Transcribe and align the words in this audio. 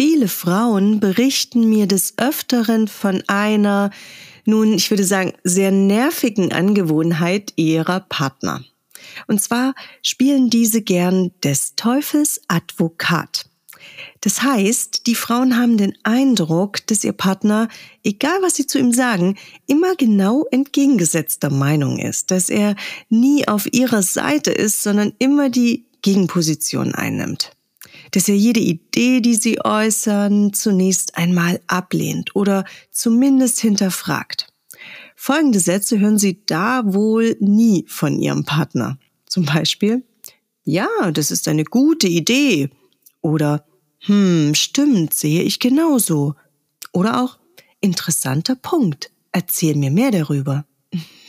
Viele 0.00 0.28
Frauen 0.28 1.00
berichten 1.00 1.68
mir 1.68 1.88
des 1.88 2.14
Öfteren 2.18 2.86
von 2.86 3.24
einer, 3.26 3.90
nun, 4.44 4.74
ich 4.74 4.90
würde 4.90 5.02
sagen, 5.02 5.32
sehr 5.42 5.72
nervigen 5.72 6.52
Angewohnheit 6.52 7.52
ihrer 7.56 7.98
Partner. 7.98 8.62
Und 9.26 9.42
zwar 9.42 9.74
spielen 10.00 10.50
diese 10.50 10.82
gern 10.82 11.32
des 11.42 11.74
Teufels 11.74 12.40
Advokat. 12.46 13.50
Das 14.20 14.40
heißt, 14.40 15.08
die 15.08 15.16
Frauen 15.16 15.56
haben 15.56 15.76
den 15.78 15.98
Eindruck, 16.04 16.86
dass 16.86 17.02
ihr 17.02 17.12
Partner, 17.12 17.66
egal 18.04 18.38
was 18.40 18.54
sie 18.54 18.68
zu 18.68 18.78
ihm 18.78 18.92
sagen, 18.92 19.36
immer 19.66 19.96
genau 19.96 20.44
entgegengesetzter 20.52 21.50
Meinung 21.50 21.98
ist, 21.98 22.30
dass 22.30 22.50
er 22.50 22.76
nie 23.08 23.48
auf 23.48 23.66
ihrer 23.72 24.04
Seite 24.04 24.52
ist, 24.52 24.80
sondern 24.80 25.12
immer 25.18 25.50
die 25.50 25.86
Gegenposition 26.02 26.94
einnimmt. 26.94 27.57
Dass 28.12 28.28
er 28.28 28.36
jede 28.36 28.60
Idee, 28.60 29.20
die 29.20 29.34
sie 29.34 29.64
äußern, 29.64 30.52
zunächst 30.52 31.16
einmal 31.16 31.60
ablehnt 31.66 32.34
oder 32.34 32.64
zumindest 32.90 33.60
hinterfragt. 33.60 34.52
Folgende 35.16 35.58
Sätze 35.58 35.98
hören 35.98 36.18
Sie 36.18 36.44
da 36.46 36.82
wohl 36.84 37.36
nie 37.40 37.84
von 37.88 38.20
Ihrem 38.20 38.44
Partner. 38.44 38.98
Zum 39.26 39.44
Beispiel, 39.44 40.04
ja, 40.64 40.88
das 41.12 41.30
ist 41.30 41.48
eine 41.48 41.64
gute 41.64 42.06
Idee. 42.06 42.70
Oder, 43.20 43.66
hm, 44.00 44.54
stimmt, 44.54 45.14
sehe 45.14 45.42
ich 45.42 45.58
genauso. 45.58 46.34
Oder 46.92 47.22
auch, 47.22 47.38
interessanter 47.80 48.54
Punkt. 48.54 49.10
Erzähl 49.32 49.74
mir 49.74 49.90
mehr 49.90 50.10
darüber. 50.10 50.66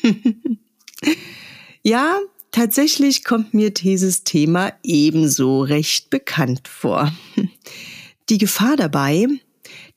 ja, 1.83 2.19
tatsächlich 2.51 3.23
kommt 3.23 3.53
mir 3.53 3.71
dieses 3.71 4.23
Thema 4.23 4.73
ebenso 4.83 5.61
recht 5.61 6.09
bekannt 6.09 6.67
vor. 6.67 7.11
Die 8.29 8.37
Gefahr 8.37 8.75
dabei, 8.75 9.27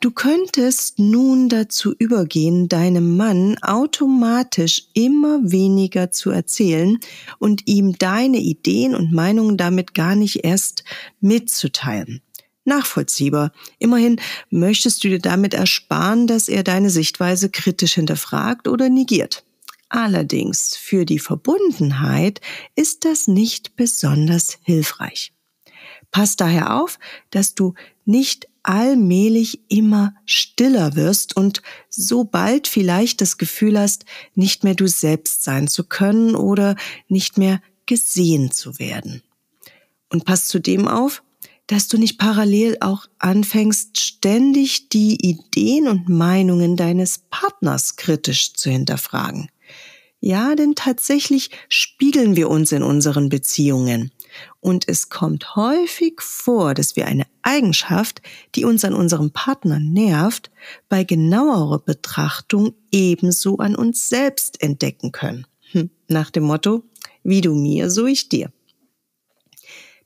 Du 0.01 0.11
könntest 0.11 0.99
nun 0.99 1.49
dazu 1.49 1.95
übergehen, 1.97 2.69
deinem 2.69 3.17
Mann 3.17 3.57
automatisch 3.63 4.89
immer 4.95 5.39
weniger 5.43 6.11
zu 6.11 6.31
erzählen 6.31 6.99
und 7.39 7.69
ihm 7.69 7.97
deine 7.97 8.39
Ideen 8.39 8.95
und 8.95 9.13
Meinungen 9.13 9.57
damit 9.57 9.95
gar 9.95 10.17
nicht 10.17 10.45
erst 10.45 10.83
mitzuteilen. 11.21 12.21
Nachvollziehbar. 12.65 13.53
Immerhin 13.79 14.21
möchtest 14.51 15.03
du 15.03 15.09
dir 15.09 15.19
damit 15.19 15.55
ersparen, 15.55 16.27
dass 16.27 16.49
er 16.49 16.63
deine 16.63 16.91
Sichtweise 16.91 17.49
kritisch 17.49 17.95
hinterfragt 17.95 18.69
oder 18.69 18.89
negiert. 18.89 19.45
Allerdings 19.95 20.75
für 20.75 21.05
die 21.05 21.19
Verbundenheit 21.19 22.41
ist 22.75 23.05
das 23.05 23.29
nicht 23.29 23.77
besonders 23.77 24.57
hilfreich. 24.63 25.35
Pass 26.11 26.37
daher 26.37 26.81
auf, 26.81 26.99
dass 27.29 27.55
du 27.55 27.75
nicht 28.07 28.49
allmählich 28.63 29.61
immer 29.69 30.15
stiller 30.25 30.97
wirst 30.97 31.37
und 31.37 31.61
so 31.91 32.25
bald 32.25 32.69
vielleicht 32.69 33.21
das 33.21 33.37
Gefühl 33.37 33.79
hast, 33.79 34.07
nicht 34.35 34.65
mehr 34.65 34.75
du 34.75 34.89
selbst 34.89 35.45
sein 35.45 35.69
zu 35.69 35.85
können 35.85 36.37
oder 36.37 36.77
nicht 37.09 37.37
mehr 37.37 37.61
gesehen 37.85 38.51
zu 38.51 38.79
werden. 38.79 39.23
Und 40.09 40.25
pass 40.25 40.49
zudem 40.49 40.89
auf, 40.89 41.23
dass 41.67 41.89
du 41.89 41.99
nicht 41.99 42.19
parallel 42.19 42.79
auch 42.81 43.09
anfängst, 43.19 44.01
ständig 44.01 44.89
die 44.89 45.17
Ideen 45.17 45.87
und 45.87 46.09
Meinungen 46.09 46.79
deines 46.79 47.25
Partners 47.29 47.97
kritisch 47.97 48.55
zu 48.55 48.71
hinterfragen. 48.71 49.51
Ja, 50.25 50.55
denn 50.55 50.77
tatsächlich 50.77 51.51
spiegeln 51.69 52.37
wir 52.37 52.49
uns 52.49 52.71
in 52.71 52.85
unseren 52.85 53.29
Beziehungen. 53.29 54.13
Und 54.61 54.89
es 54.89 55.09
kommt 55.09 55.57
häufig 55.57 56.21
vor, 56.21 56.75
dass 56.75 56.95
wir 56.95 57.07
eine 57.09 57.27
Eigenschaft, 57.43 58.23
die 58.55 58.65
uns 58.65 58.85
an 58.85 58.95
unserem 58.95 59.33
Partner 59.33 59.81
nervt, 59.81 60.53
bei 60.89 61.03
genauerer 61.03 61.81
Betrachtung 61.81 62.75
ebenso 62.93 63.59
an 63.59 63.75
uns 63.75 64.09
selbst 64.09 64.63
entdecken 64.63 65.11
können. 65.11 65.45
Hm, 65.73 65.91
nach 66.07 66.31
dem 66.31 66.45
Motto, 66.45 66.85
wie 67.25 67.41
du 67.41 67.57
mir, 67.57 67.91
so 67.91 68.07
ich 68.07 68.29
dir. 68.29 68.53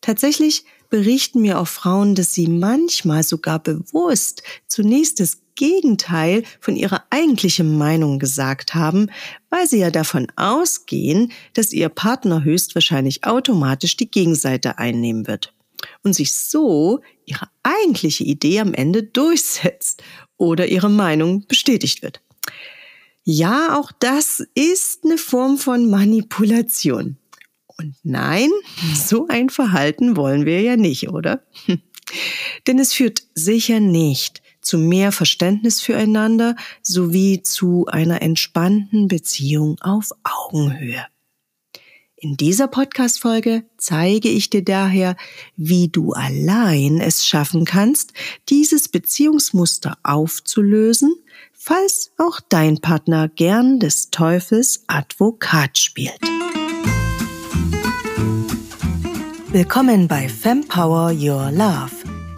Tatsächlich 0.01 0.65
berichten 0.89 1.41
mir 1.41 1.59
auch 1.59 1.69
Frauen, 1.69 2.15
dass 2.15 2.33
sie 2.33 2.49
manchmal 2.49 3.23
sogar 3.23 3.59
bewusst 3.59 4.43
zunächst 4.67 5.21
das 5.21 5.39
Gegenteil 5.55 6.45
von 6.61 6.77
ihrer 6.77 7.05
eigentlichen 7.11 7.77
Meinung 7.77 8.19
gesagt 8.19 8.75
haben, 8.75 9.11
weil 9.51 9.67
sie 9.67 9.79
ja 9.79 9.91
davon 9.91 10.29
ausgehen, 10.37 11.33
dass 11.55 11.73
ihr 11.73 11.89
Partner 11.89 12.45
höchstwahrscheinlich 12.45 13.25
automatisch 13.25 13.97
die 13.97 14.11
Gegenseite 14.11 14.79
einnehmen 14.79 15.27
wird 15.27 15.55
und 16.03 16.15
sich 16.15 16.35
so 16.35 17.01
ihre 17.25 17.49
eigentliche 17.63 18.25
Idee 18.25 18.61
am 18.61 18.75
Ende 18.75 19.03
durchsetzt 19.03 20.03
oder 20.37 20.69
ihre 20.69 20.91
Meinung 20.91 21.47
bestätigt 21.47 22.03
wird. 22.03 22.21
Ja, 23.25 23.77
auch 23.77 23.91
das 23.99 24.47
ist 24.55 25.05
eine 25.05 25.19
Form 25.19 25.59
von 25.59 25.91
Manipulation. 25.91 27.17
Und 27.79 27.95
nein, 28.03 28.51
so 28.95 29.27
ein 29.29 29.51
Verhalten 29.51 30.17
wollen 30.17 30.47
wir 30.47 30.61
ja 30.61 30.77
nicht, 30.77 31.09
oder? 31.09 31.43
Denn 32.67 32.79
es 32.79 32.93
führt 32.93 33.23
sicher 33.35 33.81
nicht 33.81 34.43
zu 34.61 34.79
mehr 34.79 35.13
Verständnis 35.13 35.81
füreinander 35.81 36.57
sowie 36.83 37.43
zu 37.43 37.87
einer 37.87 38.23
entspannten 38.23 39.07
Beziehung 39.09 39.79
auf 39.81 40.11
Augenhöhe. 40.25 41.07
In 42.19 42.37
dieser 42.37 42.67
Podcast-Folge 42.67 43.65
zeige 43.77 44.29
ich 44.29 44.51
dir 44.51 44.65
daher, 44.65 45.17
wie 45.57 45.89
du 45.89 46.13
allein 46.13 46.99
es 47.01 47.27
schaffen 47.27 47.65
kannst, 47.65 48.15
dieses 48.49 48.89
Beziehungsmuster 48.89 49.99
aufzulösen, 50.03 51.15
falls 51.53 52.13
auch 52.17 52.41
dein 52.49 52.81
Partner 52.81 53.29
gern 53.29 53.79
des 53.81 54.11
Teufels 54.11 54.85
Advokat 54.87 55.77
spielt. 55.79 56.19
Willkommen 59.57 60.07
bei 60.07 60.29
Fempower 60.29 61.15
Your 61.15 61.51
Love 61.51 61.91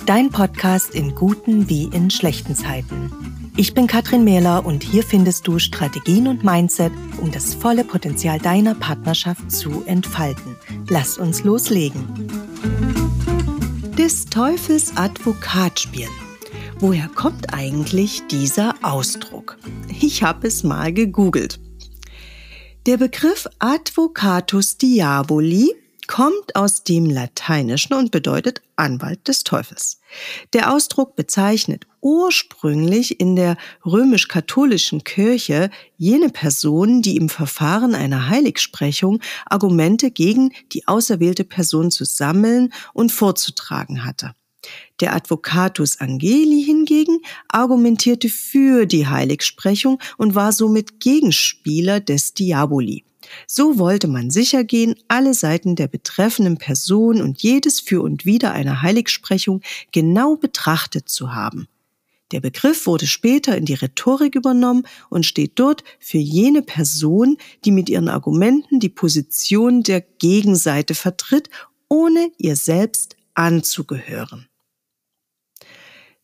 dein 0.06 0.30
Podcast 0.30 0.94
in 0.94 1.16
guten 1.16 1.68
wie 1.68 1.86
in 1.92 2.12
schlechten 2.12 2.54
Zeiten. 2.54 3.10
Ich 3.56 3.74
bin 3.74 3.88
Katrin 3.88 4.22
Mähler 4.22 4.64
und 4.64 4.84
hier 4.84 5.02
findest 5.02 5.48
du 5.48 5.58
Strategien 5.58 6.28
und 6.28 6.44
Mindset, 6.44 6.92
um 7.20 7.32
das 7.32 7.54
volle 7.54 7.82
Potenzial 7.82 8.38
deiner 8.38 8.76
Partnerschaft 8.76 9.50
zu 9.50 9.82
entfalten. 9.86 10.54
Lass 10.88 11.18
uns 11.18 11.42
loslegen. 11.42 12.28
Des 13.98 14.26
Teufels 14.26 14.96
Advokat 14.96 15.80
spielen. 15.80 16.12
Woher 16.78 17.08
kommt 17.08 17.52
eigentlich 17.52 18.28
dieser 18.28 18.76
Ausdruck? 18.82 19.58
Ich 20.00 20.22
habe 20.22 20.46
es 20.46 20.62
mal 20.62 20.92
gegoogelt. 20.92 21.58
Der 22.86 22.96
Begriff 22.96 23.48
Advocatus 23.58 24.78
Diaboli 24.78 25.74
kommt 26.08 26.56
aus 26.56 26.82
dem 26.82 27.06
Lateinischen 27.06 27.94
und 27.94 28.10
bedeutet 28.10 28.62
Anwalt 28.74 29.28
des 29.28 29.44
Teufels. 29.44 30.00
Der 30.54 30.72
Ausdruck 30.74 31.14
bezeichnet 31.14 31.86
ursprünglich 32.00 33.20
in 33.20 33.36
der 33.36 33.56
römisch-katholischen 33.84 35.04
Kirche 35.04 35.70
jene 35.96 36.30
Person, 36.30 37.02
die 37.02 37.16
im 37.16 37.28
Verfahren 37.28 37.94
einer 37.94 38.28
Heiligsprechung 38.28 39.20
Argumente 39.46 40.10
gegen 40.10 40.52
die 40.72 40.88
auserwählte 40.88 41.44
Person 41.44 41.90
zu 41.92 42.04
sammeln 42.04 42.72
und 42.94 43.12
vorzutragen 43.12 44.04
hatte. 44.04 44.32
Der 45.00 45.14
Advocatus 45.14 46.00
Angeli 46.00 46.64
hingegen 46.64 47.20
argumentierte 47.48 48.28
für 48.28 48.86
die 48.86 49.06
Heiligsprechung 49.06 50.00
und 50.16 50.34
war 50.34 50.52
somit 50.52 51.00
Gegenspieler 51.00 52.00
des 52.00 52.34
Diaboli. 52.34 53.04
So 53.46 53.78
wollte 53.78 54.08
man 54.08 54.30
sicher 54.30 54.64
gehen, 54.64 54.94
alle 55.08 55.34
Seiten 55.34 55.76
der 55.76 55.88
betreffenden 55.88 56.58
Person 56.58 57.20
und 57.20 57.42
jedes 57.42 57.80
Für 57.80 58.02
und 58.02 58.24
Wider 58.24 58.52
einer 58.52 58.82
Heiligsprechung 58.82 59.62
genau 59.92 60.36
betrachtet 60.36 61.08
zu 61.08 61.34
haben. 61.34 61.68
Der 62.32 62.40
Begriff 62.40 62.86
wurde 62.86 63.06
später 63.06 63.56
in 63.56 63.64
die 63.64 63.74
Rhetorik 63.74 64.34
übernommen 64.34 64.84
und 65.08 65.24
steht 65.24 65.52
dort 65.54 65.82
für 65.98 66.18
jene 66.18 66.62
Person, 66.62 67.38
die 67.64 67.70
mit 67.70 67.88
ihren 67.88 68.08
Argumenten 68.08 68.80
die 68.80 68.90
Position 68.90 69.82
der 69.82 70.02
Gegenseite 70.02 70.94
vertritt, 70.94 71.48
ohne 71.88 72.30
ihr 72.36 72.56
selbst 72.56 73.16
anzugehören. 73.34 74.46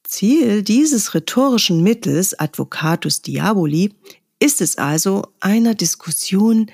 Ziel 0.02 0.62
dieses 0.62 1.14
rhetorischen 1.14 1.82
Mittels 1.82 2.38
Advocatus 2.38 3.22
Diaboli 3.22 3.94
ist 4.38 4.60
es 4.60 4.76
also, 4.76 5.28
einer 5.40 5.74
Diskussion 5.74 6.70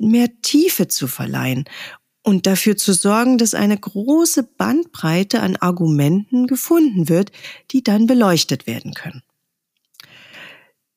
mehr 0.00 0.28
Tiefe 0.42 0.88
zu 0.88 1.06
verleihen 1.06 1.64
und 2.22 2.46
dafür 2.46 2.76
zu 2.76 2.92
sorgen, 2.92 3.38
dass 3.38 3.54
eine 3.54 3.78
große 3.78 4.42
Bandbreite 4.42 5.40
an 5.40 5.56
Argumenten 5.56 6.46
gefunden 6.46 7.08
wird, 7.08 7.32
die 7.70 7.82
dann 7.82 8.06
beleuchtet 8.06 8.66
werden 8.66 8.94
können. 8.94 9.22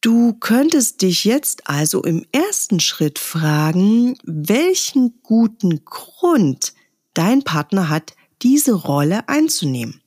Du 0.02 0.34
könntest 0.34 1.02
dich 1.02 1.24
jetzt 1.24 1.70
also 1.70 2.04
im 2.04 2.26
ersten 2.34 2.82
Schritt 2.82 3.20
fragen, 3.20 4.18
welchen 4.24 5.22
guten 5.24 5.86
Grund 5.86 6.74
dein 7.14 7.44
Partner 7.44 7.88
hat, 7.88 8.14
diese 8.42 8.74
Rolle 8.74 9.30
einzunehmen. 9.30 10.02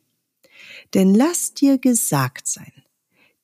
Denn 0.93 1.15
lass 1.15 1.55
dir 1.55 1.79
gesagt 1.79 2.47
sein, 2.47 2.73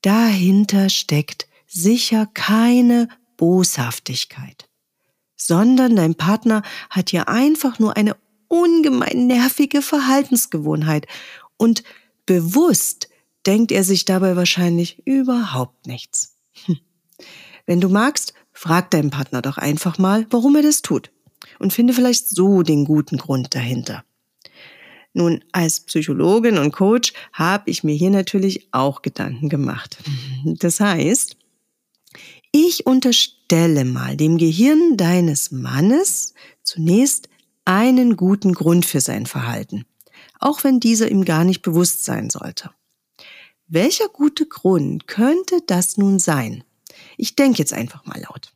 dahinter 0.02 0.90
steckt 0.90 1.48
sicher 1.66 2.26
keine 2.26 3.08
Boshaftigkeit, 3.38 4.68
sondern 5.46 5.96
dein 5.96 6.14
Partner 6.14 6.62
hat 6.90 7.10
hier 7.10 7.28
einfach 7.28 7.78
nur 7.78 7.96
eine 7.96 8.16
ungemein 8.48 9.26
nervige 9.26 9.82
Verhaltensgewohnheit 9.82 11.06
und 11.56 11.82
bewusst 12.26 13.08
denkt 13.46 13.72
er 13.72 13.84
sich 13.84 14.04
dabei 14.04 14.36
wahrscheinlich 14.36 15.06
überhaupt 15.06 15.86
nichts. 15.86 16.36
Hm. 16.66 16.78
Wenn 17.66 17.80
du 17.80 17.88
magst, 17.88 18.34
frag 18.52 18.90
deinen 18.90 19.10
Partner 19.10 19.42
doch 19.42 19.58
einfach 19.58 19.98
mal, 19.98 20.26
warum 20.30 20.56
er 20.56 20.62
das 20.62 20.82
tut 20.82 21.10
und 21.58 21.72
finde 21.72 21.94
vielleicht 21.94 22.28
so 22.28 22.62
den 22.62 22.84
guten 22.84 23.16
Grund 23.16 23.54
dahinter. 23.54 24.04
Nun, 25.14 25.44
als 25.52 25.80
Psychologin 25.80 26.58
und 26.58 26.72
Coach 26.72 27.12
habe 27.32 27.70
ich 27.70 27.84
mir 27.84 27.94
hier 27.94 28.10
natürlich 28.10 28.68
auch 28.72 29.02
Gedanken 29.02 29.48
gemacht. 29.48 29.98
Das 30.44 30.80
heißt, 30.80 31.36
ich 32.52 32.86
unterstelle 32.86 33.84
mal 33.86 34.16
dem 34.16 34.36
Gehirn 34.36 34.96
deines 34.98 35.50
Mannes 35.50 36.34
zunächst 36.62 37.28
einen 37.64 38.16
guten 38.16 38.52
Grund 38.52 38.84
für 38.84 39.00
sein 39.00 39.26
Verhalten, 39.26 39.86
auch 40.38 40.62
wenn 40.62 40.78
dieser 40.78 41.10
ihm 41.10 41.24
gar 41.24 41.44
nicht 41.44 41.62
bewusst 41.62 42.04
sein 42.04 42.28
sollte. 42.28 42.70
Welcher 43.66 44.08
gute 44.08 44.46
Grund 44.46 45.08
könnte 45.08 45.62
das 45.66 45.96
nun 45.96 46.18
sein? 46.18 46.62
Ich 47.16 47.36
denke 47.36 47.58
jetzt 47.58 47.72
einfach 47.72 48.04
mal 48.04 48.20
laut. 48.20 48.52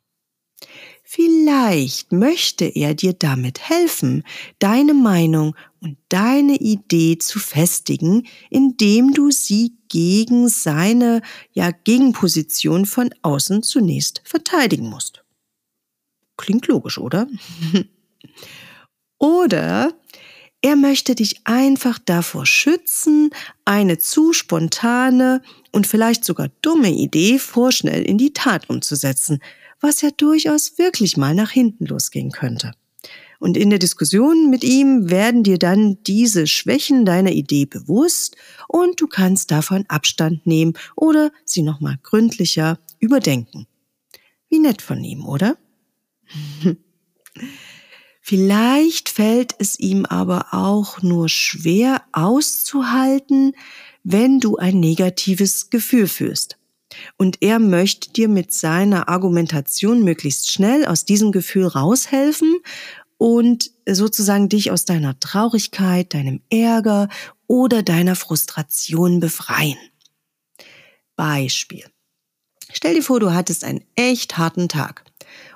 Vielleicht 1.02 2.12
möchte 2.12 2.64
er 2.64 2.94
dir 2.94 3.14
damit 3.14 3.60
helfen, 3.68 4.24
deine 4.58 4.92
Meinung 4.92 5.54
und 5.80 5.98
deine 6.08 6.56
Idee 6.56 7.18
zu 7.18 7.38
festigen, 7.38 8.26
indem 8.50 9.12
du 9.12 9.30
sie 9.30 9.76
gegen 9.88 10.48
seine, 10.48 11.22
ja, 11.52 11.70
Gegenposition 11.70 12.86
von 12.86 13.10
außen 13.22 13.62
zunächst 13.62 14.22
verteidigen 14.24 14.88
musst. 14.88 15.24
Klingt 16.36 16.66
logisch, 16.66 16.98
oder? 16.98 17.26
oder 19.18 19.94
er 20.62 20.76
möchte 20.76 21.14
dich 21.14 21.40
einfach 21.44 21.98
davor 21.98 22.46
schützen, 22.46 23.30
eine 23.64 23.98
zu 23.98 24.32
spontane 24.32 25.42
und 25.70 25.86
vielleicht 25.86 26.24
sogar 26.24 26.48
dumme 26.62 26.90
Idee 26.90 27.38
vorschnell 27.38 28.02
in 28.02 28.18
die 28.18 28.32
Tat 28.32 28.68
umzusetzen, 28.68 29.38
was 29.80 30.00
ja 30.00 30.10
durchaus 30.10 30.78
wirklich 30.78 31.16
mal 31.16 31.34
nach 31.34 31.50
hinten 31.50 31.86
losgehen 31.86 32.32
könnte. 32.32 32.72
Und 33.38 33.56
in 33.56 33.70
der 33.70 33.78
Diskussion 33.78 34.50
mit 34.50 34.64
ihm 34.64 35.10
werden 35.10 35.42
dir 35.42 35.58
dann 35.58 36.02
diese 36.04 36.46
Schwächen 36.46 37.04
deiner 37.04 37.32
Idee 37.32 37.66
bewusst 37.66 38.36
und 38.68 39.00
du 39.00 39.06
kannst 39.06 39.50
davon 39.50 39.84
Abstand 39.88 40.46
nehmen 40.46 40.74
oder 40.94 41.30
sie 41.44 41.62
nochmal 41.62 41.98
gründlicher 42.02 42.78
überdenken. 42.98 43.66
Wie 44.48 44.58
nett 44.58 44.82
von 44.82 45.02
ihm, 45.02 45.26
oder? 45.26 45.56
Vielleicht 48.20 49.08
fällt 49.08 49.54
es 49.58 49.78
ihm 49.78 50.04
aber 50.04 50.48
auch 50.52 51.00
nur 51.00 51.28
schwer 51.28 52.02
auszuhalten, 52.10 53.52
wenn 54.02 54.40
du 54.40 54.56
ein 54.56 54.80
negatives 54.80 55.70
Gefühl 55.70 56.08
fühlst. 56.08 56.58
Und 57.16 57.38
er 57.40 57.58
möchte 57.58 58.12
dir 58.12 58.28
mit 58.28 58.52
seiner 58.52 59.08
Argumentation 59.08 60.02
möglichst 60.02 60.50
schnell 60.50 60.86
aus 60.86 61.04
diesem 61.04 61.30
Gefühl 61.30 61.66
raushelfen 61.66 62.56
und 63.18 63.70
sozusagen 63.88 64.48
dich 64.48 64.70
aus 64.70 64.84
deiner 64.84 65.18
Traurigkeit, 65.20 66.12
deinem 66.14 66.40
Ärger 66.50 67.08
oder 67.46 67.82
deiner 67.82 68.16
Frustration 68.16 69.20
befreien. 69.20 69.78
Beispiel. 71.16 71.84
Stell 72.72 72.94
dir 72.94 73.02
vor, 73.02 73.20
du 73.20 73.32
hattest 73.32 73.64
einen 73.64 73.84
echt 73.94 74.36
harten 74.36 74.68
Tag 74.68 75.04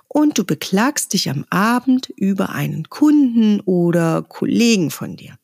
und 0.09 0.39
du 0.39 0.45
beklagst 0.45 1.13
dich 1.13 1.29
am 1.29 1.45
Abend 1.51 2.09
über 2.17 2.51
einen 2.51 2.89
Kunden 2.89 3.61
oder 3.61 4.23
Kollegen 4.23 4.91
von 4.91 5.17
dir. 5.17 5.37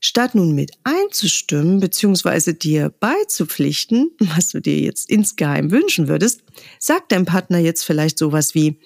Statt 0.00 0.34
nun 0.34 0.54
mit 0.54 0.72
einzustimmen 0.84 1.80
bzw. 1.80 2.52
dir 2.52 2.90
beizupflichten, 2.90 4.10
was 4.18 4.50
du 4.50 4.60
dir 4.60 4.78
jetzt 4.78 5.08
insgeheim 5.10 5.70
wünschen 5.70 6.08
würdest, 6.08 6.42
sagt 6.78 7.12
dein 7.12 7.24
Partner 7.24 7.58
jetzt 7.58 7.84
vielleicht 7.84 8.18
sowas 8.18 8.54
wie, 8.54 8.78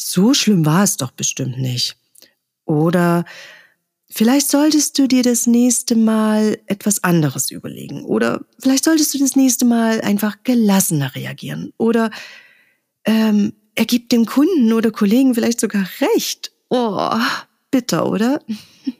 so 0.00 0.32
schlimm 0.34 0.64
war 0.64 0.82
es 0.82 0.96
doch 0.96 1.10
bestimmt 1.10 1.58
nicht. 1.58 1.96
Oder 2.64 3.24
vielleicht 4.08 4.50
solltest 4.50 4.98
du 4.98 5.06
dir 5.06 5.22
das 5.22 5.46
nächste 5.46 5.94
Mal 5.94 6.58
etwas 6.66 7.04
anderes 7.04 7.50
überlegen. 7.50 8.04
Oder 8.04 8.46
vielleicht 8.58 8.84
solltest 8.84 9.12
du 9.14 9.18
das 9.18 9.36
nächste 9.36 9.64
Mal 9.64 10.00
einfach 10.00 10.38
gelassener 10.42 11.14
reagieren. 11.14 11.72
Oder 11.76 12.10
ähm, 13.04 13.52
er 13.74 13.84
gibt 13.84 14.12
dem 14.12 14.24
Kunden 14.24 14.72
oder 14.72 14.90
Kollegen 14.90 15.34
vielleicht 15.34 15.60
sogar 15.60 15.86
recht. 16.00 16.52
Oh, 16.70 17.10
bitter, 17.70 18.08
oder? 18.08 18.42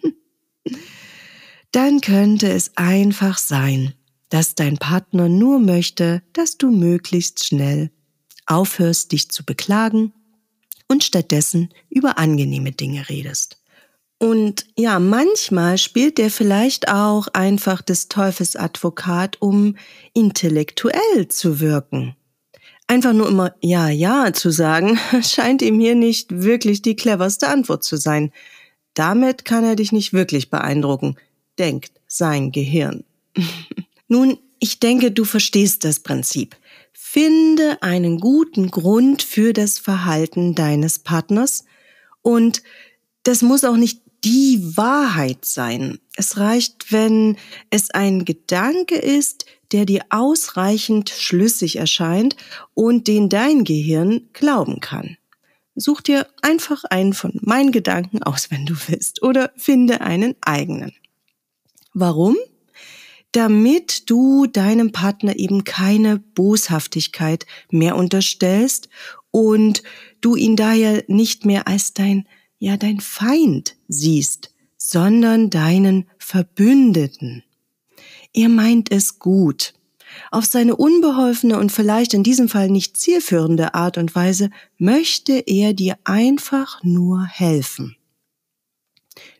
dann 1.73 2.00
könnte 2.00 2.50
es 2.50 2.76
einfach 2.76 3.38
sein, 3.38 3.94
dass 4.29 4.55
dein 4.55 4.76
Partner 4.76 5.29
nur 5.29 5.61
möchte, 5.61 6.23
dass 6.32 6.58
du 6.58 6.70
möglichst 6.70 7.44
schnell 7.44 7.91
aufhörst, 8.47 9.12
dich 9.12 9.31
zu 9.31 9.44
beklagen 9.44 10.12
und 10.90 11.04
stattdessen 11.04 11.70
über 11.88 12.19
angenehme 12.19 12.72
Dinge 12.72 13.08
redest. 13.08 13.58
Und 14.19 14.66
ja, 14.76 14.98
manchmal 14.98 15.78
spielt 15.78 16.19
der 16.19 16.31
vielleicht 16.31 16.88
auch 16.88 17.28
einfach 17.28 17.81
des 17.81 18.08
Teufels 18.08 18.56
Advokat, 18.56 19.40
um 19.40 19.76
intellektuell 20.12 21.28
zu 21.28 21.60
wirken. 21.60 22.16
Einfach 22.87 23.12
nur 23.14 23.28
immer 23.28 23.54
Ja, 23.62 23.88
Ja 23.88 24.32
zu 24.32 24.50
sagen, 24.50 24.98
scheint 25.22 25.62
ihm 25.62 25.81
hier 25.81 25.94
nicht 25.94 26.42
wirklich 26.42 26.82
die 26.82 26.96
cleverste 26.96 27.48
Antwort 27.48 27.84
zu 27.84 27.96
sein. 27.96 28.32
Damit 28.92 29.44
kann 29.44 29.64
er 29.64 29.76
dich 29.76 29.92
nicht 29.92 30.12
wirklich 30.12 30.50
beeindrucken 30.50 31.16
denkt 31.60 31.92
sein 32.08 32.50
Gehirn. 32.50 33.04
Nun, 34.08 34.38
ich 34.58 34.81
denke, 34.81 35.12
du 35.12 35.25
verstehst 35.25 35.84
das 35.84 36.00
Prinzip. 36.00 36.56
Finde 37.12 37.82
einen 37.82 38.20
guten 38.20 38.70
Grund 38.70 39.24
für 39.24 39.52
das 39.52 39.80
Verhalten 39.80 40.54
deines 40.54 41.00
Partners 41.00 41.64
und 42.22 42.62
das 43.24 43.42
muss 43.42 43.64
auch 43.64 43.76
nicht 43.76 44.02
die 44.22 44.76
Wahrheit 44.76 45.44
sein. 45.44 45.98
Es 46.14 46.36
reicht, 46.36 46.92
wenn 46.92 47.36
es 47.68 47.90
ein 47.90 48.24
Gedanke 48.24 48.94
ist, 48.94 49.44
der 49.72 49.86
dir 49.86 50.04
ausreichend 50.10 51.11
schlüssig 51.11 51.75
erscheint 51.75 52.37
und 52.75 53.08
den 53.08 53.28
dein 53.28 53.64
Gehirn 53.64 54.28
glauben 54.32 54.78
kann. 54.78 55.16
Such 55.75 56.02
dir 56.02 56.28
einfach 56.42 56.85
einen 56.85 57.12
von 57.12 57.40
meinen 57.42 57.73
Gedanken 57.73 58.23
aus, 58.23 58.52
wenn 58.52 58.66
du 58.66 58.76
willst, 58.87 59.20
oder 59.25 59.50
finde 59.56 60.00
einen 60.02 60.37
eigenen. 60.42 60.92
Warum? 61.92 62.37
Damit 63.32 64.10
du 64.10 64.46
deinem 64.46 64.92
Partner 64.92 65.37
eben 65.37 65.64
keine 65.64 66.18
Boshaftigkeit 66.18 67.46
mehr 67.70 67.96
unterstellst 67.96 68.88
und 69.30 69.82
du 70.20 70.34
ihn 70.34 70.56
daher 70.56 71.04
nicht 71.06 71.44
mehr 71.44 71.68
als 71.68 71.94
dein, 71.94 72.26
ja, 72.58 72.76
dein 72.76 73.00
Feind 73.00 73.76
siehst, 73.88 74.52
sondern 74.76 75.50
deinen 75.50 76.08
Verbündeten. 76.18 77.44
Er 78.32 78.49
meint 78.49 78.90
es 78.90 79.18
gut. 79.18 79.75
Auf 80.30 80.44
seine 80.44 80.76
unbeholfene 80.76 81.58
und 81.58 81.70
vielleicht 81.70 82.14
in 82.14 82.22
diesem 82.22 82.49
Fall 82.49 82.68
nicht 82.68 82.96
zielführende 82.96 83.75
Art 83.75 83.96
und 83.96 84.14
Weise 84.14 84.50
möchte 84.76 85.32
er 85.46 85.72
dir 85.72 85.99
einfach 86.04 86.82
nur 86.82 87.25
helfen. 87.25 87.96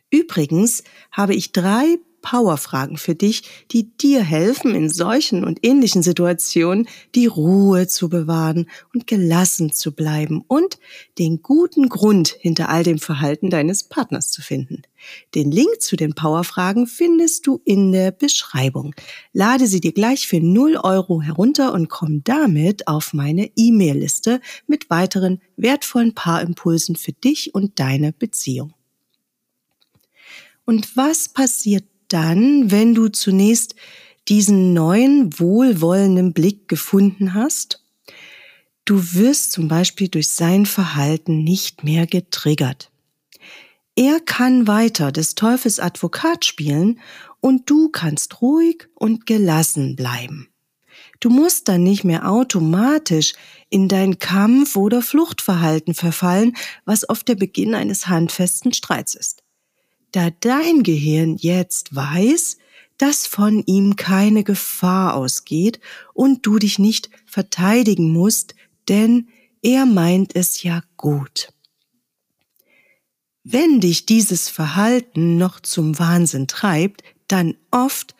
Übrigens 0.09 0.83
habe 1.11 1.35
ich 1.35 1.51
drei 1.51 1.97
Powerfragen 2.21 2.97
für 2.97 3.15
dich, 3.15 3.43
die 3.71 3.95
dir 3.97 4.21
helfen, 4.23 4.75
in 4.75 4.89
solchen 4.89 5.43
und 5.43 5.59
ähnlichen 5.63 6.03
Situationen 6.03 6.87
die 7.15 7.25
Ruhe 7.25 7.87
zu 7.87 8.09
bewahren 8.09 8.69
und 8.93 9.07
gelassen 9.07 9.71
zu 9.71 9.91
bleiben 9.93 10.43
und 10.47 10.79
den 11.19 11.41
guten 11.41 11.89
Grund 11.89 12.29
hinter 12.39 12.69
all 12.69 12.83
dem 12.83 12.99
Verhalten 12.99 13.49
deines 13.49 13.83
Partners 13.83 14.31
zu 14.31 14.41
finden. 14.41 14.83
Den 15.35 15.51
Link 15.51 15.81
zu 15.81 15.95
den 15.95 16.13
Powerfragen 16.13 16.87
findest 16.87 17.47
du 17.47 17.61
in 17.65 17.91
der 17.91 18.11
Beschreibung. 18.11 18.93
Lade 19.33 19.67
sie 19.67 19.81
dir 19.81 19.93
gleich 19.93 20.27
für 20.27 20.39
0 20.39 20.77
Euro 20.77 21.21
herunter 21.21 21.73
und 21.73 21.89
komm 21.89 22.23
damit 22.23 22.87
auf 22.87 23.13
meine 23.13 23.49
E-Mail-Liste 23.55 24.41
mit 24.67 24.89
weiteren 24.89 25.41
wertvollen 25.57 26.13
Paarimpulsen 26.13 26.95
für 26.95 27.13
dich 27.13 27.55
und 27.55 27.79
deine 27.79 28.13
Beziehung. 28.13 28.73
Und 30.65 30.95
was 30.95 31.29
passiert 31.29 31.85
dann, 32.13 32.71
wenn 32.71 32.93
du 32.93 33.09
zunächst 33.09 33.75
diesen 34.27 34.73
neuen, 34.73 35.39
wohlwollenden 35.39 36.33
Blick 36.33 36.67
gefunden 36.67 37.33
hast, 37.33 37.83
du 38.85 39.13
wirst 39.13 39.51
zum 39.51 39.67
Beispiel 39.67 40.07
durch 40.07 40.31
sein 40.31 40.65
Verhalten 40.65 41.43
nicht 41.43 41.83
mehr 41.83 42.07
getriggert. 42.07 42.91
Er 43.95 44.19
kann 44.19 44.67
weiter 44.67 45.11
des 45.11 45.35
Teufels 45.35 45.79
Advokat 45.79 46.45
spielen 46.45 46.99
und 47.39 47.69
du 47.69 47.89
kannst 47.89 48.41
ruhig 48.41 48.87
und 48.95 49.25
gelassen 49.25 49.95
bleiben. 49.95 50.47
Du 51.19 51.29
musst 51.29 51.67
dann 51.67 51.83
nicht 51.83 52.03
mehr 52.03 52.29
automatisch 52.29 53.33
in 53.69 53.87
dein 53.87 54.17
Kampf- 54.17 54.75
oder 54.75 55.01
Fluchtverhalten 55.01 55.93
verfallen, 55.93 56.55
was 56.85 57.07
oft 57.07 57.27
der 57.27 57.35
Beginn 57.35 57.75
eines 57.75 58.07
handfesten 58.07 58.73
Streits 58.73 59.13
ist. 59.13 59.40
Da 60.11 60.29
dein 60.29 60.83
Gehirn 60.83 61.37
jetzt 61.37 61.95
weiß, 61.95 62.57
dass 62.97 63.25
von 63.25 63.63
ihm 63.65 63.95
keine 63.95 64.43
Gefahr 64.43 65.15
ausgeht 65.15 65.79
und 66.13 66.45
du 66.45 66.59
dich 66.59 66.77
nicht 66.77 67.09
verteidigen 67.25 68.11
musst, 68.11 68.53
denn 68.89 69.29
er 69.61 69.85
meint 69.85 70.35
es 70.35 70.63
ja 70.63 70.83
gut. 70.97 71.53
Wenn 73.43 73.79
dich 73.79 74.05
dieses 74.05 74.49
Verhalten 74.49 75.37
noch 75.37 75.59
zum 75.61 75.97
Wahnsinn 75.97 76.47
treibt, 76.47 77.03
dann 77.27 77.55
oft, 77.71 78.13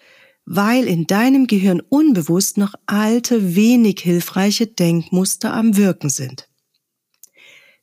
weil 0.46 0.86
in 0.86 1.06
deinem 1.06 1.46
Gehirn 1.46 1.80
unbewusst 1.80 2.58
noch 2.58 2.74
alte, 2.88 3.56
wenig 3.56 4.00
hilfreiche 4.00 4.66
Denkmuster 4.66 5.54
am 5.54 5.78
Wirken 5.78 6.10
sind. 6.10 6.48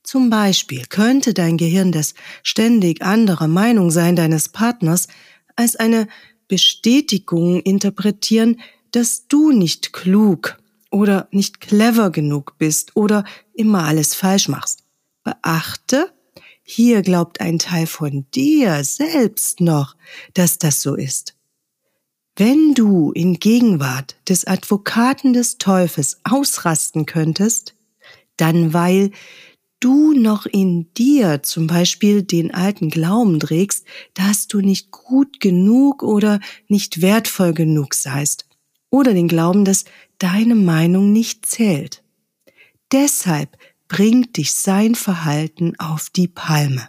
Zum 0.09 0.31
Beispiel 0.31 0.87
könnte 0.89 1.35
dein 1.35 1.59
Gehirn 1.59 1.93
das 1.93 2.15
ständig 2.43 3.03
anderer 3.03 3.47
Meinung 3.47 3.91
sein 3.91 4.17
deines 4.17 4.49
Partners 4.49 5.07
als 5.55 5.77
eine 5.77 6.09
Bestätigung 6.49 7.61
interpretieren, 7.61 8.59
dass 8.91 9.29
du 9.29 9.53
nicht 9.53 9.93
klug 9.93 10.57
oder 10.91 11.29
nicht 11.31 11.61
clever 11.61 12.09
genug 12.09 12.57
bist 12.57 12.97
oder 12.97 13.25
immer 13.53 13.85
alles 13.85 14.15
falsch 14.15 14.49
machst. 14.49 14.83
Beachte, 15.25 16.11
hier 16.63 17.03
glaubt 17.03 17.43
ein 17.43 17.59
Teil 17.59 17.87
von 17.87 18.25
dir 18.35 18.83
selbst 18.85 19.61
noch, 19.61 19.95
dass 20.33 20.57
das 20.57 20.81
so 20.81 20.95
ist. 20.95 21.35
Wenn 22.35 22.73
du 22.73 23.13
in 23.13 23.35
Gegenwart 23.35 24.17
des 24.27 24.47
Advokaten 24.47 25.35
des 25.35 25.59
Teufels 25.59 26.19
ausrasten 26.25 27.05
könntest, 27.05 27.75
dann 28.39 28.73
weil 28.73 29.11
du 29.81 30.13
noch 30.13 30.47
in 30.47 30.93
dir 30.95 31.43
zum 31.43 31.67
Beispiel 31.67 32.23
den 32.23 32.53
alten 32.53 32.91
Glauben 32.91 33.41
trägst, 33.41 33.87
dass 34.15 34.47
du 34.49 34.61
nicht 34.61 34.91
gut 34.91 35.41
genug 35.41 36.03
oder 36.03 36.41
nicht 36.69 37.03
wertvoll 37.03 37.55
genug 37.55 37.95
seist, 37.95 38.47
oder 38.91 39.15
den 39.15 39.29
Glauben, 39.29 39.65
dass 39.65 39.85
deine 40.19 40.55
Meinung 40.55 41.13
nicht 41.13 41.47
zählt. 41.47 42.03
Deshalb 42.93 43.57
bringt 43.87 44.37
dich 44.37 44.55
sein 44.55 44.95
Verhalten 44.95 45.75
auf 45.79 46.11
die 46.11 46.29
Palme. 46.29 46.89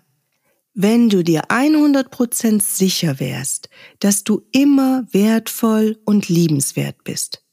Wenn 0.73 1.09
du 1.09 1.23
dir 1.23 1.49
100% 1.49 2.61
sicher 2.61 3.19
wärst, 3.19 3.69
dass 3.99 4.23
du 4.23 4.43
immer 4.51 5.05
wertvoll 5.11 5.99
und 6.05 6.29
liebenswert 6.29 7.03
bist 7.03 7.43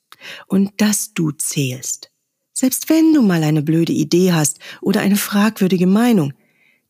und 0.46 0.80
dass 0.80 1.12
du 1.12 1.32
zählst, 1.32 2.12
selbst 2.58 2.88
wenn 2.88 3.12
du 3.12 3.20
mal 3.20 3.42
eine 3.42 3.60
blöde 3.60 3.92
Idee 3.92 4.32
hast 4.32 4.60
oder 4.80 5.02
eine 5.02 5.16
fragwürdige 5.16 5.86
Meinung, 5.86 6.32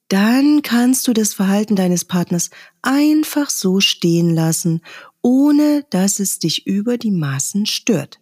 dann 0.07 0.63
kannst 0.63 1.09
du 1.09 1.13
das 1.13 1.35
Verhalten 1.35 1.75
deines 1.75 2.05
Partners 2.05 2.51
einfach 2.83 3.51
so 3.51 3.81
stehen 3.81 4.33
lassen, 4.33 4.81
ohne 5.23 5.85
dass 5.91 6.21
es 6.21 6.39
dich 6.39 6.69
über 6.69 6.99
die 6.99 7.11
Maßen 7.11 7.67
stört. 7.67 8.21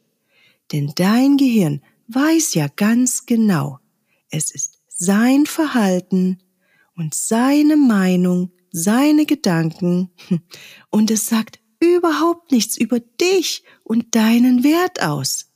Denn 0.72 0.92
dein 0.96 1.36
Gehirn 1.36 1.82
weiß 2.08 2.54
ja 2.54 2.68
ganz 2.74 3.26
genau, 3.26 3.78
es 4.30 4.50
ist 4.50 4.78
sein 4.88 5.44
Verhalten 5.44 6.38
und 6.96 7.12
seine 7.12 7.76
Meinung, 7.76 8.52
seine 8.70 9.26
Gedanken 9.26 10.08
und 10.90 11.10
es 11.10 11.26
sagt 11.26 11.60
überhaupt 11.78 12.52
nichts 12.52 12.78
über 12.78 13.00
dich 13.00 13.64
und 13.82 14.14
deinen 14.14 14.64
Wert 14.64 15.02
aus 15.02 15.50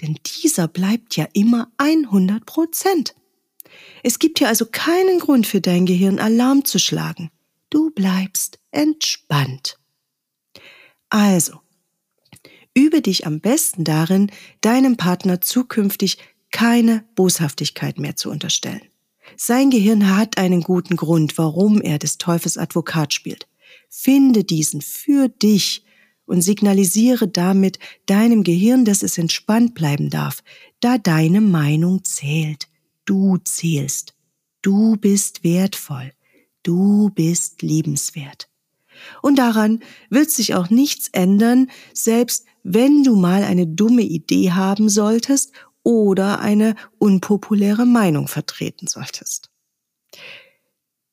denn 0.00 0.18
dieser 0.42 0.68
bleibt 0.68 1.16
ja 1.16 1.26
immer 1.32 1.70
100 1.78 2.44
Prozent. 2.46 3.14
Es 4.02 4.18
gibt 4.18 4.38
hier 4.38 4.48
also 4.48 4.66
keinen 4.66 5.18
Grund 5.18 5.46
für 5.46 5.60
dein 5.60 5.86
Gehirn 5.86 6.18
Alarm 6.18 6.64
zu 6.64 6.78
schlagen. 6.78 7.30
Du 7.70 7.90
bleibst 7.90 8.58
entspannt. 8.70 9.78
Also, 11.08 11.60
übe 12.74 13.00
dich 13.00 13.26
am 13.26 13.40
besten 13.40 13.84
darin, 13.84 14.30
deinem 14.60 14.96
Partner 14.96 15.40
zukünftig 15.40 16.18
keine 16.50 17.04
Boshaftigkeit 17.14 17.98
mehr 17.98 18.16
zu 18.16 18.30
unterstellen. 18.30 18.82
Sein 19.36 19.70
Gehirn 19.70 20.16
hat 20.16 20.38
einen 20.38 20.62
guten 20.62 20.96
Grund, 20.96 21.38
warum 21.38 21.80
er 21.80 21.98
des 21.98 22.18
Teufels 22.18 22.58
Advokat 22.58 23.12
spielt. 23.12 23.48
Finde 23.88 24.44
diesen 24.44 24.80
für 24.80 25.28
dich 25.28 25.84
und 26.26 26.42
signalisiere 26.42 27.28
damit 27.28 27.78
deinem 28.06 28.42
Gehirn, 28.44 28.84
dass 28.84 29.02
es 29.02 29.18
entspannt 29.18 29.74
bleiben 29.74 30.10
darf, 30.10 30.42
da 30.80 30.98
deine 30.98 31.40
Meinung 31.40 32.04
zählt. 32.04 32.68
Du 33.04 33.38
zählst. 33.38 34.14
Du 34.62 34.96
bist 34.96 35.44
wertvoll. 35.44 36.12
Du 36.62 37.10
bist 37.10 37.62
liebenswert. 37.62 38.48
Und 39.20 39.38
daran 39.38 39.80
wird 40.08 40.30
sich 40.30 40.54
auch 40.54 40.70
nichts 40.70 41.08
ändern, 41.12 41.70
selbst 41.92 42.46
wenn 42.62 43.04
du 43.04 43.16
mal 43.16 43.44
eine 43.44 43.66
dumme 43.66 44.02
Idee 44.02 44.52
haben 44.52 44.88
solltest 44.88 45.52
oder 45.82 46.40
eine 46.40 46.74
unpopuläre 46.98 47.84
Meinung 47.84 48.28
vertreten 48.28 48.86
solltest 48.86 49.53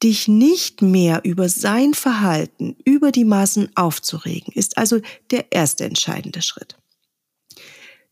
dich 0.04 0.28
nicht 0.28 0.82
mehr 0.82 1.22
über 1.24 1.50
sein 1.50 1.94
Verhalten 1.94 2.76
über 2.86 3.12
die 3.12 3.26
Maßen 3.26 3.70
aufzuregen, 3.76 4.54
ist 4.54 4.78
also 4.78 5.00
der 5.30 5.52
erste 5.52 5.86
entscheidende 5.86 6.42
Schritt. 6.42 6.78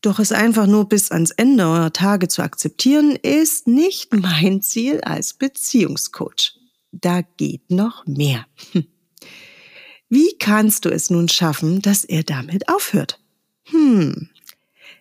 Doch 0.02 0.20
es 0.20 0.32
einfach 0.32 0.66
nur 0.66 0.88
bis 0.88 1.12
ans 1.12 1.32
Ende 1.32 1.66
eurer 1.66 1.92
Tage 1.92 2.30
zu 2.30 2.42
akzeptieren, 2.42 3.18
ist 3.18 3.68
nicht 3.68 4.14
mein 4.14 4.62
Ziel 4.62 5.02
als 5.02 5.34
Beziehungscoach. 5.34 6.54
Da 6.92 7.22
geht 7.22 7.70
noch 7.70 8.06
mehr. 8.06 8.46
Hm. 8.72 8.88
Wie 10.08 10.38
kannst 10.40 10.86
du 10.86 10.90
es 10.90 11.10
nun 11.10 11.28
schaffen, 11.28 11.82
dass 11.82 12.04
er 12.04 12.24
damit 12.24 12.70
aufhört? 12.70 13.20
Hm. 13.66 14.30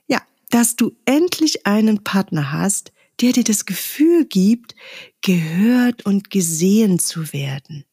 Ja, 0.07 0.21
dass 0.51 0.77
du 0.77 0.97
endlich 1.05 1.67
einen 1.67 2.03
Partner 2.03 2.53
hast, 2.53 2.93
der 3.21 3.33
dir 3.33 3.45
das 3.45 3.67
Gefühl 3.67 4.25
gibt, 4.27 4.75
gehört 5.23 6.07
und 6.07 6.31
gesehen 6.31 6.99
zu 6.99 7.33
werden. 7.33 7.85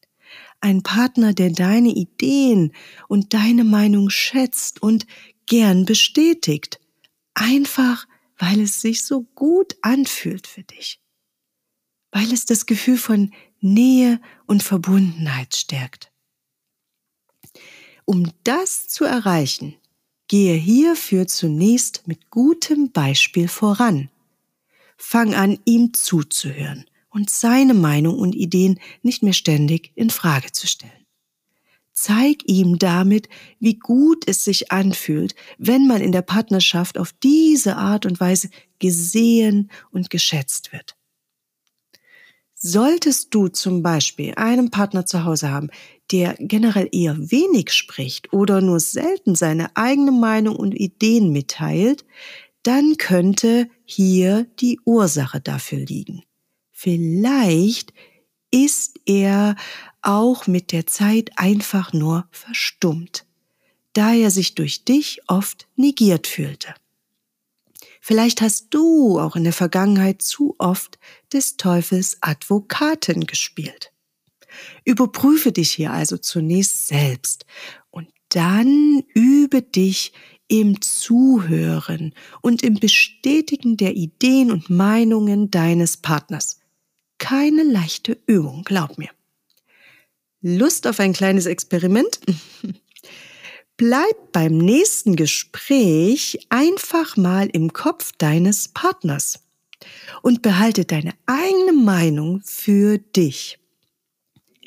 Ein 0.60 0.82
Partner, 0.82 1.32
der 1.32 1.50
deine 1.50 1.90
Ideen 1.90 2.72
und 3.08 3.34
deine 3.34 3.64
Meinung 3.64 4.10
schätzt 4.10 4.82
und 4.82 5.06
gern 5.46 5.84
bestätigt. 5.84 6.80
Einfach, 7.34 8.06
weil 8.38 8.60
es 8.60 8.80
sich 8.80 9.04
so 9.04 9.22
gut 9.34 9.76
anfühlt 9.82 10.46
für 10.46 10.62
dich. 10.62 11.00
Weil 12.10 12.32
es 12.32 12.46
das 12.46 12.66
Gefühl 12.66 12.96
von 12.96 13.32
Nähe 13.60 14.20
und 14.46 14.62
Verbundenheit 14.62 15.54
stärkt. 15.54 16.10
Um 18.04 18.30
das 18.44 18.88
zu 18.88 19.04
erreichen, 19.04 19.74
gehe 20.28 20.54
hierfür 20.54 21.26
zunächst 21.26 22.06
mit 22.06 22.30
gutem 22.30 22.92
Beispiel 22.92 23.48
voran. 23.48 24.10
Fang 24.96 25.34
an, 25.34 25.58
ihm 25.64 25.92
zuzuhören 25.94 26.86
und 27.10 27.30
seine 27.30 27.74
Meinung 27.74 28.18
und 28.18 28.34
Ideen 28.34 28.78
nicht 29.02 29.22
mehr 29.22 29.32
ständig 29.32 29.92
in 29.94 30.10
Frage 30.10 30.52
zu 30.52 30.66
stellen. 30.66 30.92
Zeig 31.92 32.42
ihm 32.44 32.78
damit, 32.78 33.30
wie 33.58 33.78
gut 33.78 34.28
es 34.28 34.44
sich 34.44 34.70
anfühlt, 34.70 35.34
wenn 35.56 35.86
man 35.86 36.02
in 36.02 36.12
der 36.12 36.20
Partnerschaft 36.20 36.98
auf 36.98 37.12
diese 37.22 37.76
Art 37.76 38.04
und 38.04 38.20
Weise 38.20 38.50
gesehen 38.78 39.70
und 39.90 40.10
geschätzt 40.10 40.72
wird. 40.72 40.94
Solltest 42.58 43.34
du 43.34 43.48
zum 43.48 43.82
Beispiel 43.82 44.34
einen 44.36 44.70
Partner 44.70 45.06
zu 45.06 45.24
Hause 45.24 45.50
haben, 45.50 45.68
der 46.10 46.36
generell 46.38 46.88
eher 46.92 47.30
wenig 47.30 47.72
spricht 47.72 48.32
oder 48.32 48.60
nur 48.60 48.80
selten 48.80 49.34
seine 49.34 49.74
eigene 49.76 50.12
Meinung 50.12 50.56
und 50.56 50.74
Ideen 50.74 51.32
mitteilt, 51.32 52.04
dann 52.66 52.96
könnte 52.96 53.68
hier 53.84 54.44
die 54.58 54.80
Ursache 54.84 55.40
dafür 55.40 55.78
liegen. 55.78 56.24
Vielleicht 56.72 57.92
ist 58.50 58.98
er 59.06 59.54
auch 60.02 60.46
mit 60.46 60.72
der 60.72 60.86
Zeit 60.86 61.30
einfach 61.36 61.92
nur 61.92 62.26
verstummt, 62.30 63.24
da 63.92 64.14
er 64.14 64.30
sich 64.30 64.54
durch 64.54 64.84
dich 64.84 65.20
oft 65.28 65.68
negiert 65.76 66.26
fühlte. 66.26 66.74
Vielleicht 68.00 68.40
hast 68.40 68.68
du 68.70 69.18
auch 69.18 69.36
in 69.36 69.44
der 69.44 69.52
Vergangenheit 69.52 70.22
zu 70.22 70.54
oft 70.58 70.98
des 71.32 71.56
Teufels 71.56 72.18
Advokaten 72.20 73.26
gespielt. 73.26 73.92
Überprüfe 74.84 75.52
dich 75.52 75.72
hier 75.72 75.92
also 75.92 76.16
zunächst 76.16 76.88
selbst 76.88 77.46
und 77.90 78.08
dann 78.28 79.02
übe 79.14 79.62
dich 79.62 80.12
im 80.48 80.80
Zuhören 80.80 82.14
und 82.40 82.62
im 82.62 82.74
Bestätigen 82.74 83.76
der 83.76 83.96
Ideen 83.96 84.50
und 84.50 84.70
Meinungen 84.70 85.50
deines 85.50 85.96
Partners. 85.96 86.60
Keine 87.18 87.62
leichte 87.62 88.18
Übung, 88.26 88.62
glaub 88.64 88.98
mir. 88.98 89.10
Lust 90.42 90.86
auf 90.86 91.00
ein 91.00 91.12
kleines 91.12 91.46
Experiment? 91.46 92.20
Bleib 93.76 94.32
beim 94.32 94.56
nächsten 94.56 95.16
Gespräch 95.16 96.46
einfach 96.48 97.16
mal 97.16 97.48
im 97.48 97.72
Kopf 97.72 98.12
deines 98.16 98.68
Partners 98.68 99.40
und 100.22 100.42
behalte 100.42 100.84
deine 100.84 101.12
eigene 101.26 101.72
Meinung 101.72 102.40
für 102.44 102.98
dich. 102.98 103.58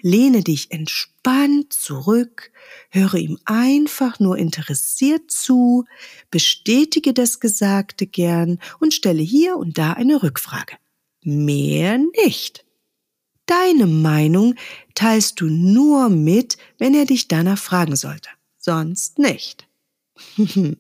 Lehne 0.01 0.43
dich 0.43 0.71
entspannt 0.71 1.73
zurück, 1.73 2.51
höre 2.89 3.15
ihm 3.15 3.37
einfach 3.45 4.19
nur 4.19 4.37
interessiert 4.37 5.29
zu, 5.31 5.85
bestätige 6.31 7.13
das 7.13 7.39
Gesagte 7.39 8.07
gern 8.07 8.59
und 8.79 8.93
stelle 8.93 9.21
hier 9.21 9.57
und 9.57 9.77
da 9.77 9.93
eine 9.93 10.23
Rückfrage. 10.23 10.75
Mehr 11.23 11.97
nicht. 12.23 12.65
Deine 13.45 13.87
Meinung 13.87 14.55
teilst 14.93 15.41
du 15.41 15.45
nur 15.45 16.09
mit, 16.09 16.57
wenn 16.77 16.93
er 16.93 17.05
dich 17.05 17.27
danach 17.27 17.57
fragen 17.57 17.95
sollte. 17.95 18.29
Sonst 18.57 19.19
nicht. 19.19 19.67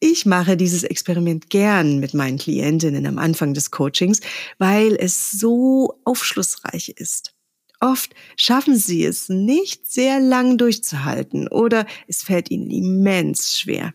Ich 0.00 0.26
mache 0.26 0.56
dieses 0.56 0.84
Experiment 0.84 1.50
gern 1.50 1.98
mit 1.98 2.14
meinen 2.14 2.38
Klientinnen 2.38 3.06
am 3.06 3.18
Anfang 3.18 3.54
des 3.54 3.70
Coachings, 3.70 4.20
weil 4.58 4.94
es 4.94 5.30
so 5.30 6.00
aufschlussreich 6.04 6.90
ist. 6.90 7.34
Oft 7.80 8.14
schaffen 8.36 8.76
sie 8.76 9.04
es 9.04 9.28
nicht 9.28 9.86
sehr 9.90 10.20
lang 10.20 10.58
durchzuhalten 10.58 11.48
oder 11.48 11.86
es 12.08 12.22
fällt 12.22 12.50
ihnen 12.50 12.70
immens 12.70 13.58
schwer. 13.58 13.94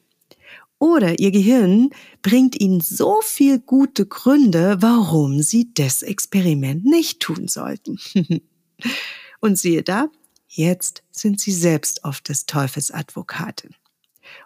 Oder 0.79 1.19
ihr 1.19 1.31
Gehirn 1.31 1.91
bringt 2.21 2.59
ihnen 2.59 2.81
so 2.81 3.21
viel 3.21 3.59
gute 3.59 4.05
Gründe, 4.05 4.81
warum 4.81 5.41
sie 5.41 5.73
das 5.73 6.03
Experiment 6.03 6.83
nicht 6.85 7.21
tun 7.21 7.47
sollten. 7.47 7.99
Und 9.39 9.57
siehe 9.57 9.81
da, 9.81 10.09
jetzt 10.47 11.03
sind 11.11 11.39
sie 11.39 11.53
selbst 11.53 12.03
oft 12.03 12.27
des 12.29 12.45
Teufels 12.45 12.91
Advokatin 12.91 13.75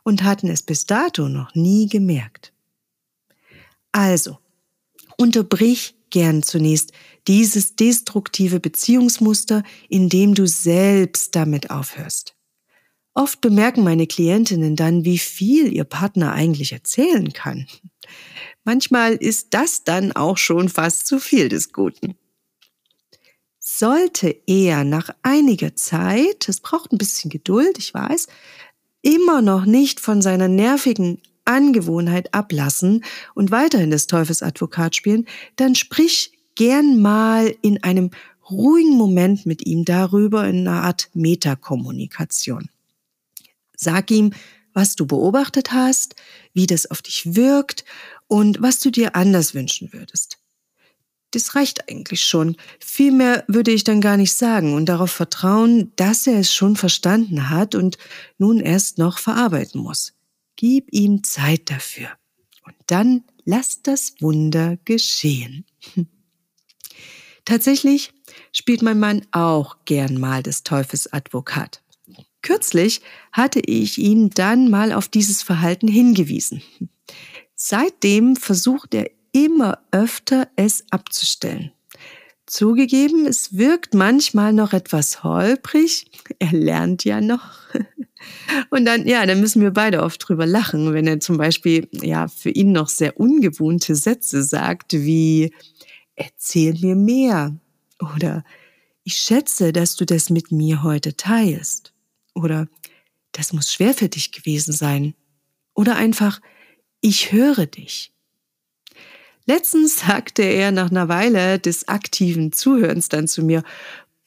und 0.03 0.23
hatten 0.23 0.47
es 0.47 0.63
bis 0.63 0.85
dato 0.85 1.27
noch 1.27 1.55
nie 1.55 1.87
gemerkt. 1.87 2.53
Also, 3.91 4.37
unterbrich 5.17 5.96
gern 6.11 6.43
zunächst 6.43 6.91
dieses 7.27 7.75
destruktive 7.75 8.59
Beziehungsmuster, 8.59 9.63
indem 9.89 10.33
du 10.33 10.47
selbst 10.47 11.35
damit 11.35 11.69
aufhörst. 11.69 12.35
Oft 13.13 13.41
bemerken 13.41 13.83
meine 13.83 14.05
Klientinnen 14.05 14.75
dann, 14.75 15.03
wie 15.03 15.17
viel 15.17 15.73
ihr 15.73 15.85
Partner 15.85 16.33
eigentlich 16.33 16.71
erzählen 16.71 17.33
kann. 17.33 17.67
Manchmal 18.63 19.15
ist 19.15 19.55
das 19.55 19.83
dann 19.83 20.11
auch 20.11 20.37
schon 20.37 20.69
fast 20.69 21.07
zu 21.07 21.19
viel 21.19 21.49
des 21.49 21.73
Guten. 21.73 22.15
Sollte 23.57 24.35
er 24.45 24.83
nach 24.83 25.09
einiger 25.23 25.75
Zeit, 25.75 26.47
es 26.47 26.61
braucht 26.61 26.91
ein 26.91 26.97
bisschen 26.97 27.31
Geduld, 27.31 27.77
ich 27.79 27.93
weiß, 27.93 28.27
immer 29.01 29.41
noch 29.41 29.65
nicht 29.65 29.99
von 29.99 30.21
seiner 30.21 30.47
nervigen 30.47 31.21
Angewohnheit 31.47 32.33
ablassen 32.33 33.03
und 33.35 33.51
weiterhin 33.51 33.91
des 33.91 34.07
Teufels 34.07 34.43
Advokat 34.43 34.95
spielen, 34.95 35.25
dann 35.55 35.75
sprich 35.75 36.31
gern 36.55 36.99
mal 36.99 37.55
in 37.61 37.83
einem 37.83 38.11
ruhigen 38.49 38.97
Moment 38.97 39.45
mit 39.45 39.65
ihm 39.65 39.85
darüber 39.85 40.47
in 40.47 40.67
einer 40.67 40.83
Art 40.83 41.09
Metakommunikation. 41.13 42.69
Sag 43.75 44.09
ihm, 44.11 44.31
was 44.73 44.95
du 44.95 45.05
beobachtet 45.05 45.71
hast, 45.71 46.15
wie 46.53 46.67
das 46.67 46.89
auf 46.89 47.01
dich 47.01 47.35
wirkt 47.35 47.83
und 48.27 48.61
was 48.61 48.79
du 48.79 48.91
dir 48.91 49.15
anders 49.15 49.53
wünschen 49.53 49.91
würdest. 49.91 50.39
Das 51.31 51.55
reicht 51.55 51.89
eigentlich 51.89 52.21
schon. 52.21 52.55
Viel 52.79 53.11
mehr 53.11 53.43
würde 53.47 53.71
ich 53.71 53.83
dann 53.83 54.01
gar 54.01 54.17
nicht 54.17 54.33
sagen 54.33 54.73
und 54.73 54.85
darauf 54.85 55.11
vertrauen, 55.11 55.91
dass 55.95 56.25
er 56.25 56.39
es 56.39 56.53
schon 56.53 56.75
verstanden 56.75 57.49
hat 57.49 57.75
und 57.75 57.97
nun 58.37 58.59
erst 58.59 58.97
noch 58.97 59.17
verarbeiten 59.17 59.81
muss. 59.81 60.16
Gib 60.57 60.91
ihm 60.91 61.23
Zeit 61.23 61.69
dafür. 61.69 62.09
Und 62.65 62.75
dann 62.87 63.23
lass 63.45 63.81
das 63.81 64.15
Wunder 64.19 64.77
geschehen. 64.83 65.65
Tatsächlich 67.45 68.11
spielt 68.51 68.81
mein 68.81 68.99
Mann 68.99 69.25
auch 69.31 69.77
gern 69.85 70.19
mal 70.19 70.43
des 70.43 70.63
Teufels 70.63 71.13
Advokat. 71.13 71.81
Kürzlich 72.41 73.01
hatte 73.31 73.59
ich 73.61 73.97
ihn 73.97 74.31
dann 74.31 74.69
mal 74.69 74.91
auf 74.91 75.07
dieses 75.07 75.43
Verhalten 75.43 75.87
hingewiesen. 75.87 76.61
Seitdem 77.55 78.35
versucht 78.35 78.93
er 78.93 79.09
immer 79.31 79.79
öfter 79.91 80.49
es 80.55 80.85
abzustellen. 80.91 81.71
Zugegeben, 82.47 83.25
es 83.25 83.57
wirkt 83.57 83.93
manchmal 83.93 84.53
noch 84.53 84.73
etwas 84.73 85.23
holprig. 85.23 86.09
Er 86.39 86.51
lernt 86.51 87.03
ja 87.03 87.21
noch. 87.21 87.51
Und 88.69 88.85
dann, 88.85 89.07
ja, 89.07 89.25
dann 89.25 89.39
müssen 89.39 89.61
wir 89.61 89.71
beide 89.71 90.01
oft 90.01 90.27
drüber 90.27 90.45
lachen, 90.45 90.93
wenn 90.93 91.07
er 91.07 91.19
zum 91.19 91.37
Beispiel, 91.37 91.87
ja, 91.91 92.27
für 92.27 92.49
ihn 92.49 92.71
noch 92.71 92.89
sehr 92.89 93.19
ungewohnte 93.19 93.95
Sätze 93.95 94.43
sagt, 94.43 94.93
wie, 94.93 95.53
erzähl 96.15 96.73
mir 96.73 96.95
mehr 96.95 97.55
oder 97.99 98.43
ich 99.03 99.15
schätze, 99.15 99.71
dass 99.71 99.95
du 99.95 100.05
das 100.05 100.29
mit 100.29 100.51
mir 100.51 100.83
heute 100.83 101.15
teilst 101.15 101.93
oder 102.33 102.67
das 103.31 103.53
muss 103.53 103.71
schwer 103.71 103.93
für 103.93 104.09
dich 104.09 104.31
gewesen 104.31 104.73
sein 104.73 105.13
oder 105.73 105.95
einfach 105.95 106.41
ich 107.01 107.31
höre 107.31 107.67
dich. 107.67 108.11
Letztens 109.47 109.99
sagte 109.99 110.43
er 110.43 110.71
nach 110.71 110.91
einer 110.91 111.07
Weile 111.07 111.57
des 111.57 111.87
aktiven 111.87 112.51
Zuhörens 112.51 113.09
dann 113.09 113.27
zu 113.27 113.43
mir, 113.43 113.63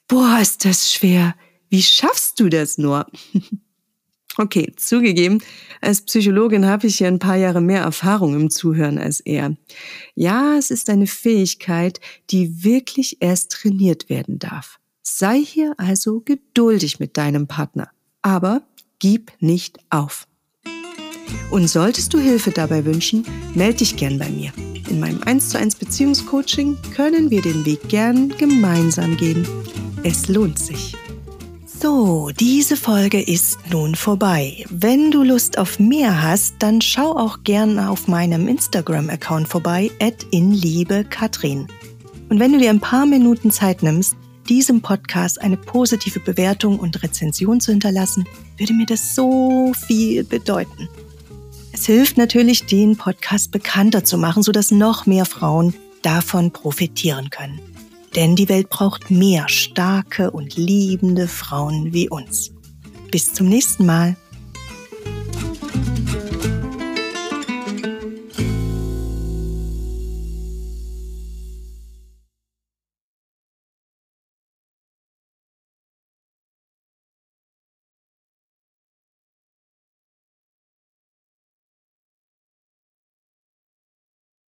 boah, 0.08 0.38
ist 0.40 0.64
das 0.64 0.92
schwer. 0.92 1.34
Wie 1.68 1.82
schaffst 1.82 2.40
du 2.40 2.48
das 2.48 2.78
nur? 2.78 3.06
Okay, 4.36 4.72
zugegeben, 4.76 5.42
als 5.82 6.02
Psychologin 6.02 6.64
habe 6.64 6.86
ich 6.86 7.00
ja 7.00 7.08
ein 7.08 7.18
paar 7.18 7.36
Jahre 7.36 7.60
mehr 7.60 7.82
Erfahrung 7.82 8.34
im 8.34 8.48
Zuhören 8.48 8.96
als 8.96 9.20
er. 9.20 9.56
Ja, 10.14 10.56
es 10.56 10.70
ist 10.70 10.88
eine 10.88 11.08
Fähigkeit, 11.08 12.00
die 12.30 12.64
wirklich 12.64 13.18
erst 13.20 13.50
trainiert 13.50 14.08
werden 14.08 14.38
darf. 14.38 14.78
Sei 15.02 15.42
hier 15.44 15.74
also 15.78 16.20
geduldig 16.20 17.00
mit 17.00 17.16
deinem 17.16 17.48
Partner, 17.48 17.90
aber 18.22 18.62
gib 19.00 19.32
nicht 19.40 19.78
auf. 19.90 20.26
Und 21.50 21.68
solltest 21.68 22.12
du 22.14 22.18
Hilfe 22.18 22.50
dabei 22.50 22.84
wünschen, 22.84 23.24
melde 23.54 23.78
dich 23.78 23.96
gern 23.96 24.18
bei 24.18 24.28
mir. 24.28 24.52
In 24.88 25.00
meinem 25.00 25.22
1 25.22 25.50
zu 25.50 25.58
1 25.58 25.76
Beziehungscoaching 25.76 26.76
können 26.94 27.30
wir 27.30 27.42
den 27.42 27.64
Weg 27.64 27.88
gern 27.88 28.28
gemeinsam 28.36 29.16
gehen. 29.16 29.46
Es 30.02 30.28
lohnt 30.28 30.58
sich. 30.58 30.96
So, 31.64 32.30
diese 32.38 32.76
Folge 32.76 33.22
ist 33.22 33.58
nun 33.70 33.94
vorbei. 33.94 34.66
Wenn 34.68 35.10
du 35.10 35.22
Lust 35.22 35.56
auf 35.56 35.78
mehr 35.78 36.22
hast, 36.22 36.56
dann 36.58 36.82
schau 36.82 37.16
auch 37.16 37.38
gern 37.42 37.78
auf 37.78 38.06
meinem 38.06 38.48
Instagram-Account 38.48 39.48
vorbei, 39.48 39.90
at 39.98 40.26
inliebekatrin. 40.30 41.68
Und 42.28 42.38
wenn 42.38 42.52
du 42.52 42.58
dir 42.58 42.68
ein 42.68 42.80
paar 42.80 43.06
Minuten 43.06 43.50
Zeit 43.50 43.82
nimmst, 43.82 44.14
diesem 44.48 44.82
Podcast 44.82 45.40
eine 45.40 45.56
positive 45.56 46.20
Bewertung 46.20 46.78
und 46.78 47.02
Rezension 47.02 47.60
zu 47.60 47.70
hinterlassen, 47.70 48.26
würde 48.58 48.74
mir 48.74 48.86
das 48.86 49.14
so 49.14 49.72
viel 49.86 50.24
bedeuten. 50.24 50.88
Es 51.72 51.86
hilft 51.86 52.16
natürlich, 52.16 52.66
den 52.66 52.96
Podcast 52.96 53.52
bekannter 53.52 54.04
zu 54.04 54.18
machen, 54.18 54.42
sodass 54.42 54.70
noch 54.70 55.06
mehr 55.06 55.24
Frauen 55.24 55.74
davon 56.02 56.50
profitieren 56.50 57.30
können. 57.30 57.60
Denn 58.16 58.34
die 58.34 58.48
Welt 58.48 58.70
braucht 58.70 59.10
mehr 59.10 59.48
starke 59.48 60.30
und 60.30 60.56
liebende 60.56 61.28
Frauen 61.28 61.92
wie 61.92 62.08
uns. 62.08 62.52
Bis 63.10 63.32
zum 63.32 63.48
nächsten 63.48 63.86
Mal. 63.86 64.16